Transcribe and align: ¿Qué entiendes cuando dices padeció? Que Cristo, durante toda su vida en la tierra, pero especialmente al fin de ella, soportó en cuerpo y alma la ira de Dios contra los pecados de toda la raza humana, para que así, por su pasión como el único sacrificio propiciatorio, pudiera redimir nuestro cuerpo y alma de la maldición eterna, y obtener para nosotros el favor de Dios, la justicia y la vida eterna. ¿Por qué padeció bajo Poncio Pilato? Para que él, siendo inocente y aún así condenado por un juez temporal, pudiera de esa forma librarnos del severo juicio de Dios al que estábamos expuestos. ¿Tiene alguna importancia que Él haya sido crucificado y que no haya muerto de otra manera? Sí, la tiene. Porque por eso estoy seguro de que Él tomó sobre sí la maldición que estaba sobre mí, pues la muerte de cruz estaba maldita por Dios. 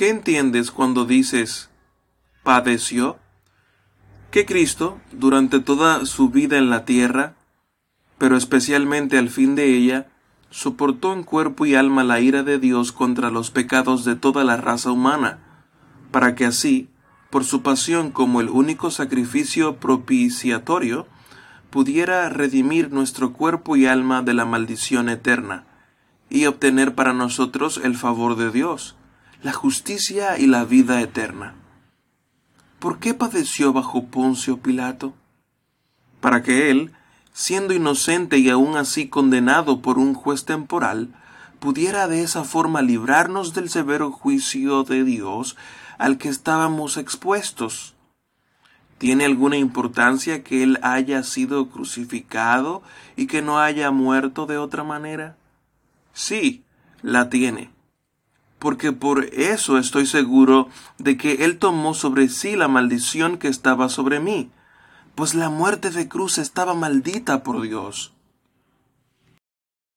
¿Qué 0.00 0.08
entiendes 0.08 0.70
cuando 0.70 1.04
dices 1.04 1.68
padeció? 2.42 3.18
Que 4.30 4.46
Cristo, 4.46 4.98
durante 5.12 5.60
toda 5.60 6.06
su 6.06 6.30
vida 6.30 6.56
en 6.56 6.70
la 6.70 6.86
tierra, 6.86 7.34
pero 8.16 8.38
especialmente 8.38 9.18
al 9.18 9.28
fin 9.28 9.56
de 9.56 9.76
ella, 9.76 10.08
soportó 10.48 11.12
en 11.12 11.22
cuerpo 11.22 11.66
y 11.66 11.74
alma 11.74 12.02
la 12.02 12.18
ira 12.18 12.42
de 12.42 12.58
Dios 12.58 12.92
contra 12.92 13.30
los 13.30 13.50
pecados 13.50 14.06
de 14.06 14.16
toda 14.16 14.42
la 14.42 14.56
raza 14.56 14.90
humana, 14.90 15.66
para 16.10 16.34
que 16.34 16.46
así, 16.46 16.88
por 17.28 17.44
su 17.44 17.60
pasión 17.60 18.10
como 18.10 18.40
el 18.40 18.48
único 18.48 18.90
sacrificio 18.90 19.76
propiciatorio, 19.80 21.08
pudiera 21.68 22.26
redimir 22.30 22.90
nuestro 22.90 23.34
cuerpo 23.34 23.76
y 23.76 23.84
alma 23.84 24.22
de 24.22 24.32
la 24.32 24.46
maldición 24.46 25.10
eterna, 25.10 25.66
y 26.30 26.46
obtener 26.46 26.94
para 26.94 27.12
nosotros 27.12 27.78
el 27.84 27.96
favor 27.96 28.36
de 28.36 28.50
Dios, 28.50 28.96
la 29.42 29.54
justicia 29.54 30.38
y 30.38 30.46
la 30.46 30.64
vida 30.64 31.00
eterna. 31.00 31.54
¿Por 32.78 32.98
qué 32.98 33.14
padeció 33.14 33.72
bajo 33.72 34.06
Poncio 34.06 34.58
Pilato? 34.58 35.14
Para 36.20 36.42
que 36.42 36.70
él, 36.70 36.92
siendo 37.32 37.72
inocente 37.72 38.36
y 38.36 38.50
aún 38.50 38.76
así 38.76 39.08
condenado 39.08 39.80
por 39.80 39.98
un 39.98 40.12
juez 40.12 40.44
temporal, 40.44 41.14
pudiera 41.58 42.06
de 42.06 42.22
esa 42.22 42.44
forma 42.44 42.82
librarnos 42.82 43.54
del 43.54 43.70
severo 43.70 44.12
juicio 44.12 44.84
de 44.84 45.04
Dios 45.04 45.56
al 45.96 46.18
que 46.18 46.28
estábamos 46.28 46.98
expuestos. 46.98 47.94
¿Tiene 48.98 49.24
alguna 49.24 49.56
importancia 49.56 50.44
que 50.44 50.62
Él 50.62 50.78
haya 50.82 51.22
sido 51.22 51.70
crucificado 51.70 52.82
y 53.16 53.26
que 53.26 53.40
no 53.40 53.58
haya 53.58 53.90
muerto 53.90 54.44
de 54.44 54.58
otra 54.58 54.84
manera? 54.84 55.36
Sí, 56.12 56.62
la 57.00 57.30
tiene. 57.30 57.70
Porque 58.60 58.92
por 58.92 59.24
eso 59.24 59.76
estoy 59.76 60.06
seguro 60.06 60.68
de 60.98 61.16
que 61.16 61.44
Él 61.44 61.58
tomó 61.58 61.94
sobre 61.94 62.28
sí 62.28 62.54
la 62.54 62.68
maldición 62.68 63.38
que 63.38 63.48
estaba 63.48 63.88
sobre 63.88 64.20
mí, 64.20 64.52
pues 65.16 65.34
la 65.34 65.50
muerte 65.50 65.90
de 65.90 66.08
cruz 66.08 66.38
estaba 66.38 66.74
maldita 66.74 67.42
por 67.42 67.60
Dios. 67.62 68.12